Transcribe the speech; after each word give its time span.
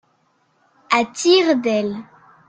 À 0.89 1.05
tire 1.05 1.55
d’aile. 1.61 1.95